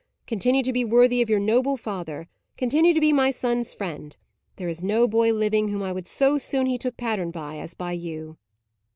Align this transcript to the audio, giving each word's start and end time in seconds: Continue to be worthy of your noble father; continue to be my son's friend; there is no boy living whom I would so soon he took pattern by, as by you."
Continue 0.25 0.63
to 0.63 0.73
be 0.73 0.83
worthy 0.83 1.21
of 1.21 1.29
your 1.29 1.37
noble 1.39 1.77
father; 1.77 2.27
continue 2.57 2.91
to 2.91 2.99
be 2.99 3.13
my 3.13 3.29
son's 3.29 3.71
friend; 3.71 4.17
there 4.55 4.67
is 4.67 4.81
no 4.81 5.07
boy 5.07 5.31
living 5.31 5.67
whom 5.67 5.83
I 5.83 5.91
would 5.91 6.07
so 6.07 6.39
soon 6.39 6.65
he 6.65 6.79
took 6.79 6.97
pattern 6.97 7.29
by, 7.29 7.57
as 7.57 7.75
by 7.75 7.91
you." 7.91 8.39